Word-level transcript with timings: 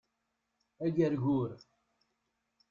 Agergur 0.85 1.61